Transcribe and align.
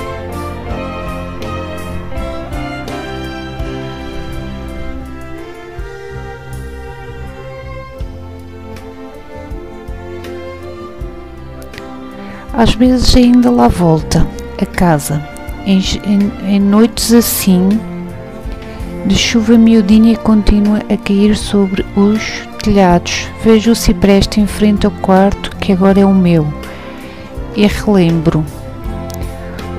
Às 12.58 12.74
vezes 12.74 13.16
ainda 13.16 13.52
lá 13.52 13.68
volta, 13.68 14.26
a 14.60 14.66
casa, 14.66 15.22
em, 15.64 15.80
em, 16.04 16.56
em 16.56 16.60
noites 16.60 17.14
assim, 17.14 17.70
de 19.06 19.16
chuva 19.16 19.56
miudinha 19.60 20.18
contínua 20.18 20.80
a 20.90 20.98
cair 20.98 21.38
sobre 21.38 21.86
os 21.96 22.48
telhados. 22.64 23.28
Vejo 23.44 23.74
o 23.74 23.76
cipreste 23.76 24.42
em 24.42 24.48
frente 24.48 24.88
ao 24.88 24.92
quarto 24.92 25.56
que 25.58 25.72
agora 25.72 26.00
é 26.00 26.06
o 26.06 26.16
meu, 26.16 26.52
e 27.56 27.68
relembro 27.68 28.44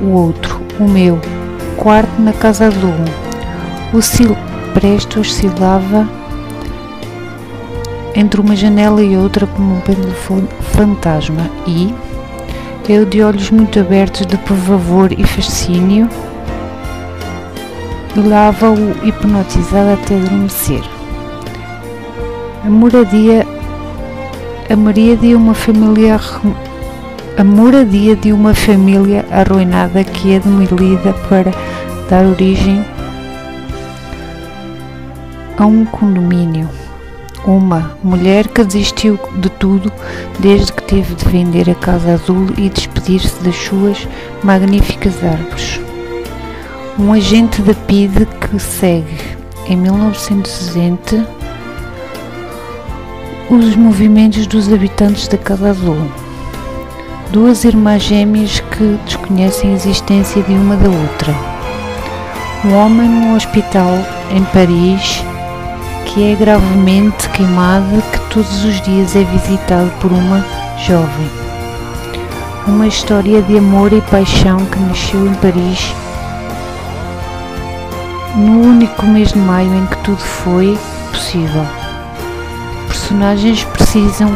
o 0.01 0.11
outro, 0.13 0.61
o 0.79 0.85
meu, 0.85 1.21
quarto 1.77 2.23
na 2.23 2.33
casa 2.33 2.69
azul. 2.69 2.95
O 3.93 4.01
cipreste 4.01 5.19
oscilava 5.19 6.09
entre 8.15 8.41
uma 8.41 8.55
janela 8.55 9.03
e 9.03 9.17
outra 9.17 9.49
como 9.49 9.75
um 9.75 9.81
pêndulo 9.81 10.15
fantasma 10.73 11.51
e 11.67 11.93
eu, 12.89 13.05
de 13.05 13.23
olhos 13.23 13.51
muito 13.51 13.79
abertos 13.79 14.27
de 14.27 14.37
pavor 14.39 15.13
e 15.13 15.23
fascínio, 15.23 16.09
lava-o 18.17 19.07
hipnotizado 19.07 19.93
até 19.93 20.17
adormecer. 20.17 20.83
A 22.65 22.71
moradia, 22.71 23.47
a 24.71 24.77
moradia 24.77 25.17
de 25.17 25.35
uma 25.35 25.55
família, 25.55 26.19
a 27.37 27.45
moradia 27.45 28.17
de 28.17 28.33
uma 28.33 28.55
família 28.55 29.25
arruinada 29.31 30.03
que 30.03 30.35
é 30.35 30.41
demolida 30.41 31.13
para 31.29 31.53
dar 32.09 32.25
origem 32.25 32.83
a 35.59 35.67
um 35.67 35.85
condomínio. 35.85 36.88
Uma 37.45 37.97
mulher 38.03 38.49
que 38.49 38.65
desistiu 38.65 39.19
de 39.37 39.49
tudo 39.49 39.91
desde 40.39 40.73
que 40.73 40.83
teve 40.83 41.15
de 41.15 41.25
vender 41.27 41.71
a 41.71 41.75
Casa 41.75 42.13
Azul 42.13 42.47
e 42.59 42.69
despedir-se 42.69 43.43
das 43.43 43.57
suas 43.57 44.07
magníficas 44.43 45.15
árvores. 45.25 45.81
Um 46.99 47.13
agente 47.13 47.63
da 47.63 47.75
PIDE 47.75 48.27
que 48.27 48.59
segue, 48.59 49.39
em 49.67 49.77
1960, 49.77 51.27
os 53.49 53.77
movimentos 53.77 54.47
dos 54.47 54.71
habitantes 54.71 55.27
da 55.29 55.39
Casa 55.39 55.71
Azul. 55.71 56.11
Duas 57.31 57.65
irmãs 57.65 58.03
gêmeas 58.03 58.61
que 58.61 58.99
desconhecem 59.07 59.71
a 59.71 59.75
existência 59.75 60.43
de 60.43 60.53
uma 60.53 60.77
da 60.77 60.89
outra. 60.89 61.35
Um 62.65 62.75
homem 62.75 63.09
no 63.09 63.37
hospital 63.37 63.95
em 64.31 64.43
Paris 64.45 65.23
que 66.19 66.33
é 66.33 66.35
gravemente 66.35 67.29
queimado 67.29 68.03
que 68.11 68.19
todos 68.35 68.65
os 68.65 68.81
dias 68.81 69.15
é 69.15 69.23
visitado 69.23 69.89
por 70.01 70.11
uma 70.11 70.45
jovem. 70.77 71.31
Uma 72.67 72.89
história 72.89 73.41
de 73.41 73.57
amor 73.57 73.93
e 73.93 74.01
paixão 74.01 74.57
que 74.67 74.81
nasceu 74.81 75.29
em 75.29 75.35
Paris 75.35 75.95
no 78.35 78.63
único 78.63 79.07
mês 79.07 79.33
de 79.33 79.39
maio 79.39 79.73
em 79.73 79.87
que 79.87 79.97
tudo 79.99 80.19
foi 80.19 80.77
possível. 81.13 81.65
Personagens 82.89 83.63
precisam 83.63 84.29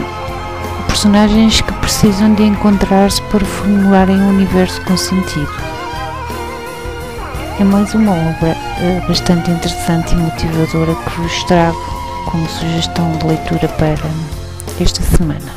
personagens 0.87 1.62
que 1.62 1.72
precisam 1.72 2.32
de 2.34 2.44
encontrar-se 2.44 3.20
para 3.22 3.44
formularem 3.44 4.20
um 4.20 4.28
universo 4.28 4.81
com 4.82 4.97
sentido 4.97 5.72
é 7.59 7.65
mais 7.65 7.95
uma 7.95 8.13
obra 8.13 8.57
uh, 8.57 9.09
bastante 9.09 9.51
interessante 9.51 10.13
e 10.13 10.17
motivadora 10.17 10.95
que 10.95 11.21
vos 11.21 11.45
trago 11.45 11.79
como 12.31 12.49
sugestão 12.49 13.11
de 13.19 13.27
leitura 13.27 13.69
para 13.69 13.97
esta 14.81 15.03
semana. 15.03 15.53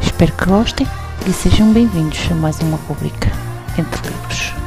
Espero 0.00 0.32
que 0.32 0.46
gostem 0.46 0.86
e 1.26 1.32
sejam 1.32 1.72
bem-vindos 1.72 2.20
a 2.30 2.34
mais 2.34 2.58
uma 2.60 2.78
rubrica 2.88 3.30
Entre 3.78 4.08
Livros. 4.08 4.57